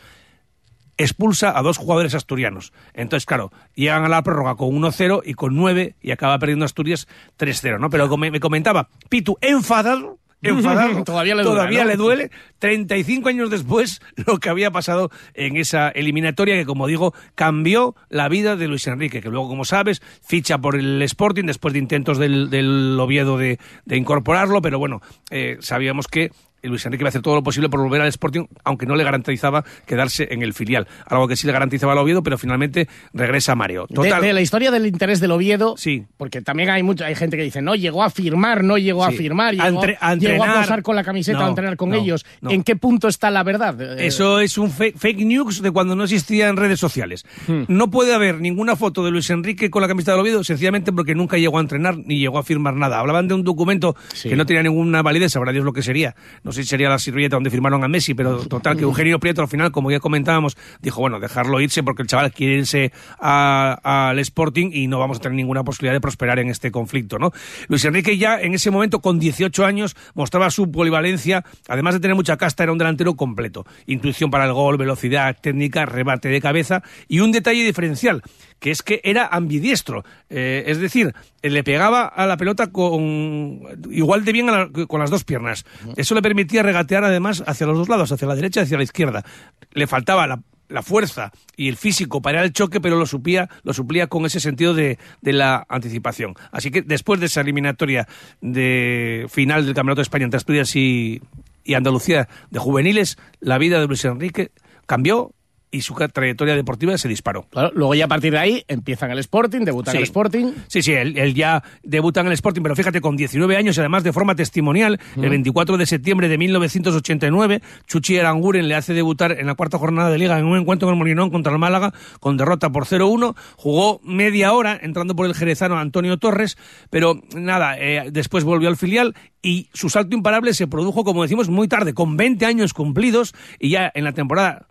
expulsa 0.97 1.59
a 1.59 1.63
dos 1.63 1.79
jugadores 1.79 2.15
asturianos. 2.15 2.73
Entonces, 2.95 3.27
claro, 3.27 3.51
llegan 3.75 4.05
a 4.05 4.09
la 4.09 4.23
prórroga 4.23 4.55
con 4.55 4.69
1-0 4.71 5.23
y 5.25 5.35
con 5.35 5.57
9 5.57 5.97
y 6.01 6.11
acaba 6.11 6.39
perdiendo 6.39 6.65
Asturias 6.65 7.09
3-0, 7.39 7.81
¿no? 7.81 7.91
Pero 7.91 8.09
como 8.09 8.31
me 8.31 8.41
comentaba, 8.41 8.89
Pitu, 9.09 9.37
enfadado, 9.41 10.20
enfadado, 10.43 11.05
Todavía 11.05 11.35
le 11.35 11.43
duele, 11.43 11.57
todavía 11.57 11.85
¿no? 11.85 11.91
le 11.91 11.97
duele, 11.97 12.31
35 12.59 13.29
años 13.29 13.51
después, 13.51 14.01
lo 14.27 14.39
que 14.39 14.49
había 14.49 14.71
pasado 14.71 15.11
en 15.35 15.57
esa 15.57 15.89
eliminatoria 15.89 16.57
que, 16.57 16.67
como 16.67 16.87
digo, 16.87 17.15
cambió 17.35 17.95
la 18.09 18.29
vida 18.29 18.57
de 18.57 18.69
Luis 18.69 18.87
Enrique, 18.87 19.21
que 19.21 19.29
luego, 19.29 19.49
como 19.49 19.65
sabes, 19.65 20.03
ficha 20.23 20.59
por 20.59 20.77
el 20.77 21.03
Sporting 21.03 21.45
después 21.45 21.73
de 21.75 21.81
intentos 21.81 22.19
del, 22.19 22.51
del 22.51 22.99
Oviedo 22.99 23.39
de, 23.39 23.59
de 23.85 23.97
incorporarlo, 23.97 24.63
pero 24.63 24.79
bueno, 24.79 25.01
eh, 25.31 25.57
sabíamos 25.61 26.07
que 26.07 26.31
Luis 26.63 26.85
Enrique 26.87 27.03
iba 27.03 27.09
a 27.09 27.11
hacer 27.11 27.23
todo 27.23 27.35
lo 27.35 27.43
posible 27.43 27.69
por 27.69 27.81
volver 27.81 28.01
al 28.01 28.09
Sporting, 28.09 28.47
aunque 28.65 28.87
no 28.87 28.95
le 28.97 29.05
garantizaba 29.05 29.65
quedarse 29.87 30.29
en 30.31 30.43
el 30.43 30.55
filial. 30.55 30.87
Algo 31.07 31.27
que 31.29 31.37
sí 31.37 31.47
le 31.47 31.53
garantizaba 31.53 31.93
al 31.93 31.99
Oviedo, 31.99 32.23
pero 32.23 32.39
finalmente 32.39 32.89
regresa 33.13 33.53
a 33.53 33.55
Mario. 33.55 33.87
Total. 33.93 34.21
De, 34.23 34.33
la 34.33 34.41
historia 34.41 34.71
del 34.71 34.87
interés 34.87 35.21
del 35.21 35.31
Oviedo, 35.33 35.75
Sí. 35.77 36.05
porque 36.17 36.43
también 36.43 36.71
hay 36.71 36.83
mucha, 36.83 37.07
hay 37.07 37.15
gente 37.15 37.37
que 37.37 37.43
dice, 37.43 37.63
no, 37.63 37.75
llegó 37.75 38.03
a 38.03 38.11
firmar, 38.11 38.63
no 38.65 38.79
llegó 38.79 39.05
a 39.05 39.11
firmar, 39.11 39.49
A 39.59 39.69
llegó, 39.69 39.81
entre- 39.81 39.99
a 40.01 40.15
llegó 40.15 40.45
a 40.45 40.55
posar 40.61 40.83
con 40.83 40.97
la 40.97 41.05
camiseta 41.05 41.39
No, 41.39 41.47
a 41.47 41.49
entrenar 41.49 41.77
con 41.77 41.91
no, 41.91 41.97
ellos. 41.97 42.25
no. 42.41 42.51
¿En 42.51 42.63
qué 42.63 42.77
punto 42.77 43.09
está 43.09 43.31
la 43.31 43.43
verdad? 43.43 43.81
Eh, 43.81 44.07
Eso 44.07 44.41
es 44.41 44.59
un 44.59 44.71
fake, 44.71 44.97
fake 44.99 45.21
news 45.25 45.63
de 45.63 45.71
cuando 45.71 45.97
no 45.97 46.05
existían 46.05 46.57
redes 46.57 46.79
sociales. 46.81 47.25
Hmm. 47.47 47.63
No 47.69 47.91
puede 47.91 48.15
haber 48.15 48.41
ninguna 48.41 48.77
foto 48.77 49.05
de 49.05 49.11
Luis 49.11 49.31
Enrique 49.31 49.71
con 49.71 49.83
la 49.83 49.89
camiseta 49.89 50.13
del 50.13 50.21
Oviedo, 50.21 50.45
sencillamente 50.45 50.93
porque 50.93 51.15
nunca 51.15 51.37
llegó 51.39 51.59
a 51.59 51.61
entrenar 51.61 51.97
ni 51.99 52.19
llegó 52.19 52.39
a 52.39 52.43
firmar 52.43 52.75
nada. 52.75 52.99
Hablaban 53.01 53.29
de 53.29 53.35
un 53.35 53.45
documento 53.45 53.97
Sí. 54.15 54.29
que 54.29 54.37
no 54.37 54.47
tenía 54.47 54.63
ninguna 54.63 55.03
validez, 55.03 55.33
sabrá 55.33 55.53
Dios 55.53 55.65
lo 55.65 55.73
que 55.73 55.83
sería. 55.83 56.15
No 56.43 56.50
no 56.51 56.55
sé 56.55 56.65
si 56.65 56.71
sería 56.71 56.89
la 56.89 56.99
sirvieta 56.99 57.37
donde 57.37 57.49
firmaron 57.49 57.85
a 57.85 57.87
Messi, 57.87 58.13
pero 58.13 58.39
total, 58.39 58.77
que 58.77 58.83
Eugenio 58.83 59.21
Prieto 59.21 59.41
al 59.41 59.47
final, 59.47 59.71
como 59.71 59.89
ya 59.93 60.01
comentábamos, 60.01 60.57
dijo, 60.83 61.01
bueno, 61.01 61.21
dejarlo 61.21 61.61
irse 61.61 61.85
porque 61.85 62.03
el 62.03 62.09
chaval 62.09 62.33
quiere 62.33 62.55
irse 62.55 62.91
al 63.21 64.19
Sporting 64.19 64.71
y 64.73 64.89
no 64.89 64.99
vamos 64.99 65.19
a 65.19 65.21
tener 65.21 65.37
ninguna 65.37 65.63
posibilidad 65.63 65.93
de 65.93 66.01
prosperar 66.01 66.41
en 66.41 66.49
este 66.49 66.73
conflicto, 66.73 67.21
¿no? 67.21 67.31
Luis 67.69 67.85
Enrique 67.85 68.19
ya 68.19 68.41
en 68.41 68.53
ese 68.53 68.73
momento, 68.73 68.99
con 69.01 69.21
18 69.21 69.65
años, 69.65 69.95
mostraba 70.15 70.51
su 70.51 70.73
polivalencia, 70.73 71.45
además 71.69 71.95
de 71.95 72.01
tener 72.01 72.17
mucha 72.17 72.37
casta, 72.37 72.65
era 72.65 72.73
un 72.73 72.79
delantero 72.79 73.15
completo. 73.15 73.65
Intuición 73.87 74.33
para 74.33 74.47
el 74.47 74.53
gol, 74.53 74.77
velocidad, 74.77 75.37
técnica, 75.41 75.87
rebate 75.87 76.31
de 76.31 76.41
cabeza 76.41 76.83
y 77.07 77.21
un 77.21 77.31
detalle 77.31 77.63
diferencial 77.63 78.25
que 78.61 78.71
es 78.71 78.83
que 78.83 79.01
era 79.03 79.27
ambidiestro. 79.27 80.05
Eh, 80.29 80.65
es 80.67 80.79
decir, 80.79 81.15
le 81.43 81.65
pegaba 81.65 82.05
a 82.05 82.27
la 82.27 82.37
pelota 82.37 82.71
con 82.71 83.63
igual 83.91 84.25
de 84.25 84.33
bien 84.33 84.49
con 84.87 85.01
las 85.01 85.11
dos 85.11 85.25
piernas. 85.25 85.65
Eso 85.97 86.15
le 86.15 86.23
permitía 86.23 86.40
regatear 86.45 87.05
además 87.05 87.43
hacia 87.47 87.67
los 87.67 87.79
dos 87.79 87.89
lados, 87.89 88.13
hacia 88.13 88.29
la 88.29 88.35
derecha 88.35 88.61
y 88.61 88.65
hacia 88.65 88.77
la 88.77 88.85
izquierda. 88.85 89.25
Le 89.73 89.87
faltaba 89.87 90.27
la, 90.27 90.83
fuerza 90.83 91.33
y 91.57 91.69
el 91.69 91.77
físico 91.77 92.23
para 92.23 92.45
el 92.45 92.53
choque, 92.53 92.81
pero 92.81 92.97
lo, 92.97 93.07
supía, 93.07 93.49
lo 93.65 93.73
suplía 93.75 94.07
con 94.07 94.25
ese 94.25 94.39
sentido 94.39 94.73
de, 94.73 94.99
la 95.23 95.67
anticipación. 95.69 96.35
Así 96.53 96.71
que 96.71 96.83
después 96.83 97.19
de 97.21 97.27
esa 97.27 97.41
eliminatoria 97.41 98.07
de 98.41 99.27
final 99.29 99.67
del 99.67 99.75
Campeonato 99.75 100.01
de 100.01 100.05
España 100.05 100.25
entre 100.25 100.39
Asturias 100.39 100.77
y, 100.77 101.21
y 101.65 101.75
Andalucía 101.75 102.29
de 102.51 102.59
juveniles, 102.59 103.19
la 103.41 103.59
vida 103.59 103.81
de 103.81 103.87
Luis 103.87 104.05
Enrique 104.05 104.53
cambió 104.87 105.33
y 105.71 105.83
su 105.83 105.95
trayectoria 105.95 106.57
deportiva 106.57 106.97
se 106.99 107.09
disparó. 107.09 107.47
luego 107.75 107.95
ya 107.95 108.07
a 108.07 108.09
partir 108.09 108.33
de 108.33 108.39
ahí 108.39 108.65
empieza 108.69 109.07
en 109.07 109.13
el 109.13 109.19
Sporting, 109.19 109.61
debuta 109.61 109.93
en 109.93 109.99
el 109.99 110.03
Sporting. 110.05 110.53
Sí, 110.67 110.83
sí, 110.83 110.93
él, 110.93 111.35
ya 111.35 111.63
debuta 111.83 112.21
en 112.21 112.27
el 112.27 112.33
Sporting, 112.33 112.63
pero 112.63 112.75
fíjate, 112.75 113.01
con 113.01 113.17
19 113.17 113.57
años 113.57 113.77
y 113.77 113.81
además 113.81 114.03
de 114.03 114.13
forma 114.13 114.35
testimonial, 114.35 114.99
el 115.17 115.31
24 115.31 115.77
de 115.77 115.87
septiembre 115.87 116.29
de 116.29 116.39
1989, 116.39 117.63
Chuchi 117.87 118.19
Aranguren 118.19 118.69
le 118.69 118.75
hace 118.75 118.95
debutar 118.95 119.33
en 119.33 119.47
la 119.47 119.55
cuarta 119.55 119.79
jornada 119.79 120.11
de 120.11 120.19
liga 120.19 120.39
en 120.39 120.47
un 120.47 120.59
encuentro 120.59 120.87
con 120.87 120.95
el 120.95 120.99
Molinón 120.99 121.31
contra 121.31 121.53
el 121.53 121.59
Málaga, 121.59 121.93
con 122.19 122.37
derrota 122.37 122.71
por 122.71 122.87
0-1, 122.87 123.37
jugó 123.57 124.01
media 124.03 124.53
hora 124.53 124.79
entrando 124.81 125.15
por 125.15 125.27
el 125.27 125.35
jerezano 125.35 125.79
Antonio 125.79 126.19
Torres, 126.19 126.59
pero 126.91 127.21
nada, 127.35 127.79
eh, 127.79 128.11
después 128.11 128.45
volvió 128.45 128.69
al 128.69 128.77
filial 128.77 129.15
y 129.43 129.69
su 129.73 129.89
salto 129.89 130.15
imparable 130.15 130.53
se 130.55 130.67
produjo, 130.67 131.05
como 131.05 131.23
decimos, 131.23 131.49
muy 131.49 131.69
tarde, 131.69 131.95
con 131.95 132.17
20 132.17 132.45
años 132.45 132.75
cumplidos 132.75 133.35
y 133.59 133.71
ya 133.71 133.91
en 133.95 134.05
la 134.05 134.13
temporada 134.13 134.67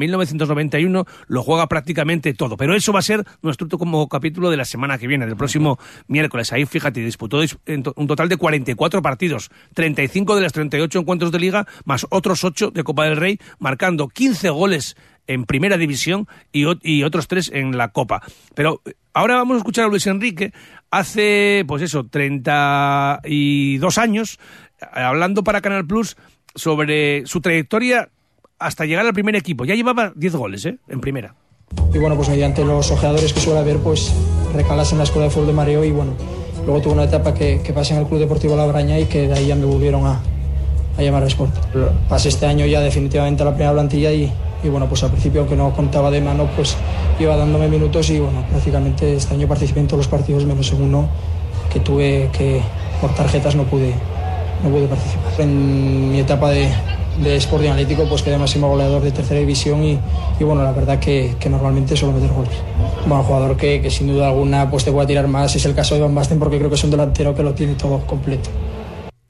1990-1991 0.00 1.06
lo 1.28 1.42
juega 1.42 1.68
prácticamente 1.68 2.34
todo. 2.34 2.56
Pero 2.56 2.74
eso 2.74 2.92
va 2.92 3.00
a 3.00 3.02
ser 3.02 3.24
nuestro 3.42 3.66
último 3.66 4.08
capítulo 4.08 4.50
de 4.50 4.56
la 4.56 4.64
semana 4.64 4.98
que 4.98 5.06
viene, 5.06 5.26
del 5.26 5.36
próximo 5.36 5.78
miércoles. 6.08 6.52
Ahí, 6.52 6.66
fíjate, 6.66 7.00
disputó 7.00 7.40
un 7.96 8.06
total 8.06 8.28
de 8.28 8.36
44 8.36 9.02
partidos, 9.02 9.50
35 9.74 10.36
de 10.36 10.42
los 10.42 10.52
38 10.52 10.98
encuentros 10.98 11.32
de 11.32 11.38
liga, 11.38 11.66
más 11.84 12.06
otros 12.10 12.44
8 12.44 12.70
de 12.70 12.84
Copa 12.84 13.04
del 13.04 13.16
Rey, 13.16 13.38
marcando 13.58 14.08
15 14.08 14.50
goles 14.50 14.96
en 15.26 15.44
primera 15.44 15.76
división 15.76 16.26
y, 16.52 16.64
y, 16.82 17.04
otros 17.04 17.28
tres 17.28 17.50
en 17.54 17.76
la 17.78 17.88
Copa. 17.88 18.20
Pero 18.54 18.82
eh, 18.84 18.94
ahora 19.12 19.36
vamos 19.36 19.54
a 19.54 19.58
escuchar 19.58 19.84
a 19.84 19.88
Luis 19.88 20.06
Enrique 20.08 20.52
hace, 20.90 21.64
pues 21.68 21.82
eso, 21.82 22.06
32 22.06 23.98
años, 23.98 24.40
eh, 24.80 24.86
hablando 25.00 25.44
para 25.44 25.60
Canal 25.60 25.86
Plus 25.86 26.16
sobre 26.54 27.24
su 27.26 27.40
trayectoria 27.40 28.10
hasta 28.60 28.84
llegar 28.84 29.06
al 29.06 29.12
primer 29.12 29.34
equipo. 29.34 29.64
Ya 29.64 29.74
llevaba 29.74 30.12
10 30.14 30.36
goles, 30.36 30.64
¿eh? 30.66 30.78
En 30.88 31.00
primera. 31.00 31.34
Y 31.92 31.98
bueno, 31.98 32.14
pues 32.16 32.28
mediante 32.28 32.64
los 32.64 32.90
ojeadores 32.90 33.32
que 33.32 33.40
suele 33.40 33.60
haber, 33.60 33.78
pues 33.78 34.12
recalas 34.54 34.92
en 34.92 34.98
la 34.98 35.04
Escuela 35.04 35.24
de 35.24 35.30
Fútbol 35.30 35.48
de 35.48 35.52
Mareo 35.52 35.84
y 35.84 35.90
bueno, 35.90 36.12
luego 36.66 36.80
tuve 36.80 36.94
una 36.94 37.04
etapa 37.04 37.32
que, 37.32 37.60
pasé 37.74 37.94
en 37.94 38.00
el 38.00 38.06
Club 38.06 38.20
Deportivo 38.20 38.56
La 38.56 38.66
Braña 38.66 38.98
y 38.98 39.06
que 39.06 39.28
de 39.28 39.34
ahí 39.34 39.46
ya 39.46 39.56
me 39.56 39.64
volvieron 39.64 40.06
a, 40.06 40.20
llamar 40.98 41.22
a 41.22 41.26
Sport. 41.26 41.54
Pasé 42.08 42.28
este 42.28 42.46
año 42.46 42.66
ya 42.66 42.80
definitivamente 42.80 43.42
a 43.42 43.46
la 43.46 43.52
primera 43.52 43.72
plantilla 43.72 44.12
y, 44.12 44.30
y 44.62 44.68
bueno, 44.68 44.86
pues 44.86 45.02
al 45.02 45.10
principio 45.10 45.40
aunque 45.40 45.56
no 45.56 45.72
contaba 45.72 46.10
de 46.10 46.20
mano, 46.20 46.50
pues 46.54 46.76
iba 47.18 47.36
dándome 47.36 47.68
minutos 47.68 48.10
y 48.10 48.18
bueno, 48.18 48.44
prácticamente 48.50 49.14
este 49.14 49.34
año 49.34 49.48
participé 49.48 49.80
en 49.80 49.86
todos 49.86 49.98
los 49.98 50.08
partidos 50.08 50.44
menos 50.44 50.70
en 50.72 50.82
uno 50.82 51.08
que 51.72 51.80
tuve 51.80 52.28
que 52.36 52.60
por 53.00 53.14
tarjetas 53.14 53.54
no 53.54 53.64
pude, 53.64 53.94
no 54.62 54.68
pude 54.68 54.86
participar. 54.86 55.40
En 55.40 56.10
mi 56.10 56.18
etapa 56.18 56.50
de, 56.50 56.68
de 57.22 57.36
Sporting 57.36 57.70
Atlético 57.70 58.04
pues 58.08 58.22
quedé 58.22 58.38
máximo 58.38 58.68
goleador 58.68 59.02
de 59.02 59.12
tercera 59.12 59.40
división 59.40 59.84
y, 59.84 59.98
y 60.38 60.44
bueno, 60.44 60.62
la 60.62 60.72
verdad 60.72 60.98
que, 60.98 61.36
que, 61.38 61.48
normalmente 61.48 61.96
suelo 61.96 62.14
meter 62.14 62.34
goles. 62.34 62.52
Bueno, 63.06 63.22
jugador 63.24 63.56
que, 63.56 63.80
que, 63.80 63.90
sin 63.90 64.08
duda 64.08 64.28
alguna 64.28 64.70
pues 64.70 64.84
te 64.84 64.90
a 64.98 65.06
tirar 65.06 65.28
más 65.28 65.54
es 65.54 65.64
el 65.66 65.74
caso 65.74 65.94
de 65.94 66.00
Van 66.00 66.14
Basten 66.14 66.38
porque 66.38 66.58
creo 66.58 66.68
que 66.70 66.76
es 66.76 66.84
un 66.84 66.90
delantero 66.90 67.34
que 67.34 67.42
lo 67.42 67.54
tiene 67.54 67.74
todo 67.74 67.98
completo. 68.06 68.50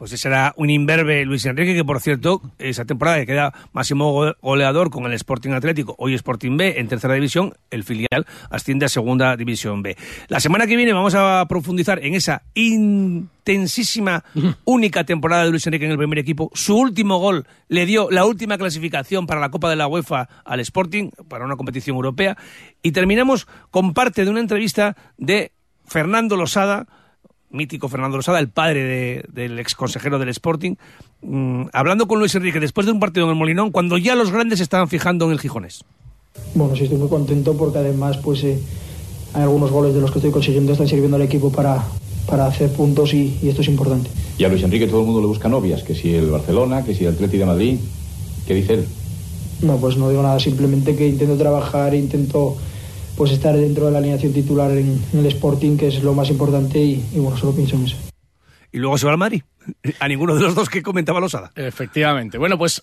Pues 0.00 0.14
ese 0.14 0.28
era 0.28 0.54
un 0.56 0.70
imberbe 0.70 1.26
Luis 1.26 1.44
Enrique, 1.44 1.74
que 1.74 1.84
por 1.84 2.00
cierto, 2.00 2.40
esa 2.58 2.86
temporada 2.86 3.18
que 3.18 3.26
queda 3.26 3.52
máximo 3.74 4.32
goleador 4.40 4.88
con 4.88 5.04
el 5.04 5.12
Sporting 5.12 5.50
Atlético, 5.50 5.94
hoy 5.98 6.14
Sporting 6.14 6.56
B 6.56 6.80
en 6.80 6.88
tercera 6.88 7.12
división, 7.12 7.52
el 7.70 7.84
filial 7.84 8.26
asciende 8.48 8.86
a 8.86 8.88
segunda 8.88 9.36
división 9.36 9.82
B. 9.82 9.98
La 10.28 10.40
semana 10.40 10.66
que 10.66 10.76
viene 10.76 10.94
vamos 10.94 11.14
a 11.14 11.44
profundizar 11.50 12.02
en 12.02 12.14
esa 12.14 12.44
intensísima, 12.54 14.24
única 14.64 15.04
temporada 15.04 15.44
de 15.44 15.50
Luis 15.50 15.66
Enrique 15.66 15.84
en 15.84 15.90
el 15.90 15.98
primer 15.98 16.18
equipo. 16.18 16.50
Su 16.54 16.78
último 16.78 17.18
gol 17.18 17.46
le 17.68 17.84
dio 17.84 18.10
la 18.10 18.24
última 18.24 18.56
clasificación 18.56 19.26
para 19.26 19.38
la 19.38 19.50
Copa 19.50 19.68
de 19.68 19.76
la 19.76 19.86
UEFA 19.86 20.30
al 20.46 20.60
Sporting, 20.60 21.10
para 21.28 21.44
una 21.44 21.56
competición 21.56 21.96
europea. 21.96 22.38
Y 22.82 22.92
terminamos 22.92 23.46
con 23.70 23.92
parte 23.92 24.24
de 24.24 24.30
una 24.30 24.40
entrevista 24.40 24.96
de 25.18 25.52
Fernando 25.84 26.36
Losada, 26.36 26.86
mítico 27.50 27.88
Fernando 27.88 28.16
Rosada, 28.16 28.38
el 28.38 28.48
padre 28.48 29.24
del 29.32 29.58
ex 29.58 29.74
consejero 29.74 30.18
del 30.18 30.28
Sporting, 30.28 30.76
mm, 31.22 31.64
hablando 31.72 32.06
con 32.06 32.18
Luis 32.18 32.34
Enrique 32.34 32.60
después 32.60 32.86
de 32.86 32.92
un 32.92 33.00
partido 33.00 33.26
en 33.26 33.30
el 33.32 33.36
Molinón, 33.36 33.70
cuando 33.70 33.98
ya 33.98 34.14
los 34.14 34.30
grandes 34.30 34.60
estaban 34.60 34.88
fijando 34.88 35.26
en 35.26 35.32
el 35.32 35.40
Gijones. 35.40 35.84
Bueno, 36.54 36.76
sí 36.76 36.84
estoy 36.84 36.98
muy 36.98 37.08
contento 37.08 37.56
porque 37.56 37.78
además 37.78 38.16
pues 38.18 38.44
eh, 38.44 38.58
hay 39.34 39.42
algunos 39.42 39.70
goles 39.70 39.94
de 39.94 40.00
los 40.00 40.10
que 40.10 40.18
estoy 40.18 40.30
consiguiendo 40.30 40.72
están 40.72 40.88
sirviendo 40.88 41.16
al 41.16 41.22
equipo 41.22 41.50
para, 41.50 41.84
para 42.26 42.46
hacer 42.46 42.72
puntos 42.72 43.12
y, 43.14 43.38
esto 43.42 43.62
es 43.62 43.68
importante. 43.68 44.10
Y 44.38 44.44
a 44.44 44.48
Luis 44.48 44.62
Enrique 44.62 44.86
todo 44.86 45.00
el 45.00 45.06
mundo 45.06 45.20
le 45.20 45.26
busca 45.26 45.48
novias, 45.48 45.82
que 45.82 45.94
si 45.94 46.14
el 46.14 46.30
Barcelona, 46.30 46.84
que 46.84 46.94
si 46.94 47.04
el 47.04 47.14
Atleti 47.14 47.36
de 47.36 47.46
Madrid, 47.46 47.78
¿qué 48.46 48.54
dice 48.54 48.74
él? 48.74 48.86
No, 49.62 49.76
pues 49.76 49.96
no 49.96 50.08
digo 50.08 50.22
nada, 50.22 50.40
simplemente 50.40 50.96
que 50.96 51.06
intento 51.06 51.36
trabajar, 51.36 51.94
intento 51.94 52.56
pues 53.20 53.32
estar 53.32 53.54
dentro 53.54 53.84
de 53.84 53.92
la 53.92 53.98
alineación 53.98 54.32
titular 54.32 54.70
en, 54.70 54.98
el 55.12 55.26
Sporting, 55.26 55.76
que 55.76 55.88
es 55.88 56.02
lo 56.02 56.14
más 56.14 56.30
importante, 56.30 56.78
y, 56.78 57.04
bueno, 57.16 57.36
solo 57.36 57.54
pienso 57.54 57.76
en 57.76 57.84
eso. 57.84 57.98
Y 58.72 58.78
luego 58.78 58.96
se 58.96 59.04
va 59.04 59.12
al 59.12 59.18
Madrid. 59.18 59.42
A 60.00 60.08
ninguno 60.08 60.34
de 60.34 60.40
los 60.40 60.54
dos 60.54 60.70
que 60.70 60.82
comentaba 60.82 61.20
Losada. 61.20 61.52
Efectivamente. 61.54 62.38
Bueno, 62.38 62.56
pues 62.56 62.82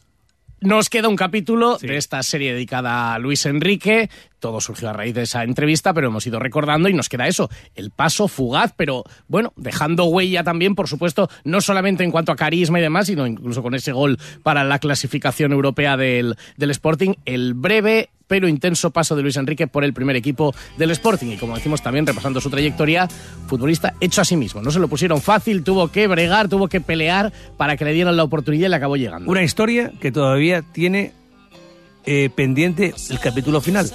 nos 0.61 0.91
queda 0.91 1.07
un 1.07 1.15
capítulo 1.15 1.79
de 1.79 1.97
esta 1.97 2.21
serie 2.21 2.53
dedicada 2.53 3.15
a 3.15 3.17
Luis 3.17 3.47
Enrique. 3.47 4.11
Todo 4.37 4.61
surgió 4.61 4.89
a 4.89 4.93
raíz 4.93 5.15
de 5.15 5.23
esa 5.23 5.43
entrevista, 5.43 5.91
pero 5.95 6.09
hemos 6.09 6.27
ido 6.27 6.37
recordando 6.37 6.87
y 6.87 6.93
nos 6.93 7.09
queda 7.09 7.27
eso, 7.27 7.49
el 7.73 7.89
paso 7.89 8.27
fugaz, 8.27 8.75
pero 8.77 9.05
bueno, 9.27 9.53
dejando 9.55 10.05
huella 10.05 10.43
también, 10.43 10.75
por 10.75 10.87
supuesto, 10.87 11.31
no 11.45 11.61
solamente 11.61 12.03
en 12.03 12.11
cuanto 12.11 12.31
a 12.31 12.35
carisma 12.35 12.77
y 12.77 12.83
demás, 12.83 13.07
sino 13.07 13.25
incluso 13.25 13.63
con 13.63 13.73
ese 13.73 13.91
gol 13.91 14.19
para 14.43 14.63
la 14.63 14.77
clasificación 14.77 15.51
europea 15.51 15.97
del, 15.97 16.35
del 16.57 16.69
Sporting, 16.69 17.13
el 17.25 17.55
breve 17.55 18.11
pero 18.27 18.47
intenso 18.47 18.91
paso 18.91 19.15
de 19.15 19.23
Luis 19.23 19.37
Enrique 19.37 19.67
por 19.67 19.83
el 19.83 19.93
primer 19.93 20.15
equipo 20.15 20.53
del 20.77 20.91
Sporting. 20.91 21.27
Y 21.27 21.37
como 21.37 21.55
decimos 21.55 21.81
también, 21.81 22.05
repasando 22.05 22.41
su 22.41 22.49
trayectoria, 22.49 23.07
futbolista 23.47 23.93
hecho 23.99 24.21
a 24.21 24.25
sí 24.25 24.35
mismo. 24.35 24.61
No 24.61 24.71
se 24.71 24.79
lo 24.79 24.87
pusieron 24.87 25.21
fácil, 25.21 25.63
tuvo 25.63 25.89
que 25.89 26.07
bregar, 26.07 26.49
tuvo 26.49 26.67
que 26.67 26.81
pelear 26.81 27.31
para 27.57 27.77
que 27.77 27.85
le 27.85 27.93
dieran 27.93 28.17
la 28.17 28.23
oportunidad 28.23 28.67
y 28.67 28.69
le 28.69 28.75
acabó 28.75 28.97
llegando. 28.97 29.29
Una 29.31 29.43
historia 29.43 29.91
que 29.99 30.11
todavía 30.11 30.61
tiene 30.61 31.13
eh, 32.05 32.29
pendiente 32.33 32.93
el 33.09 33.19
capítulo 33.19 33.61
final. 33.61 33.89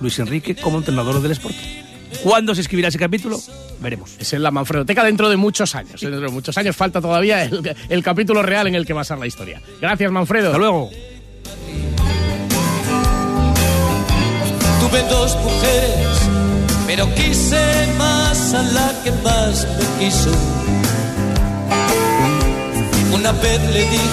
Luis 0.00 0.18
Enrique 0.18 0.54
como 0.54 0.78
entrenador 0.78 1.20
del 1.20 1.32
Sporting. 1.32 1.80
¿Cuándo 2.22 2.54
se 2.54 2.62
escribirá 2.62 2.88
ese 2.88 2.98
capítulo? 2.98 3.38
Veremos. 3.80 4.16
Es 4.18 4.32
en 4.32 4.42
la 4.42 4.50
Manfredoteca 4.50 5.04
dentro 5.04 5.28
de 5.28 5.36
muchos 5.36 5.74
años. 5.74 6.00
Dentro 6.00 6.20
de 6.20 6.28
muchos 6.28 6.56
años 6.58 6.74
falta 6.74 7.00
todavía 7.00 7.44
el, 7.44 7.76
el 7.88 8.02
capítulo 8.02 8.42
real 8.42 8.66
en 8.66 8.74
el 8.74 8.84
que 8.84 8.92
va 8.92 9.02
a 9.02 9.04
ser 9.04 9.18
la 9.18 9.26
historia. 9.26 9.62
Gracias, 9.80 10.10
Manfredo. 10.10 10.48
Hasta 10.48 10.58
luego. 10.58 10.90
Tuve 14.90 15.02
dos 15.04 15.36
mujeres, 15.36 16.18
pero 16.84 17.14
quise 17.14 17.86
más 17.96 18.54
a 18.54 18.62
la 18.62 18.92
que 19.04 19.12
más 19.22 19.64
me 19.78 20.04
quiso. 20.04 20.32
Una 23.14 23.30
vez 23.30 23.60
le 23.72 23.82
dije, 23.82 24.10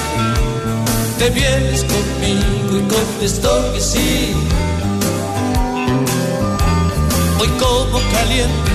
te 1.18 1.30
vienes 1.32 1.84
conmigo 1.84 2.78
y 2.78 2.94
contestó 2.94 3.74
que 3.74 3.82
sí. 3.82 4.34
Hoy 7.40 7.48
como 7.60 8.00
caliente, 8.12 8.72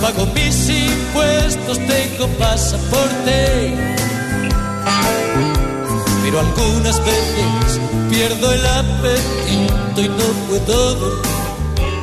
pago 0.00 0.24
mis 0.34 0.70
impuestos, 0.70 1.76
tengo 1.76 2.26
pasaporte. 2.38 3.74
Pero 6.24 6.40
algunas 6.40 6.98
veces 7.04 7.80
pierdo 8.08 8.50
el 8.50 8.64
apetito 8.64 10.00
y 10.00 10.08
no 10.08 10.24
puedo 10.48 10.94
dormir 10.94 11.43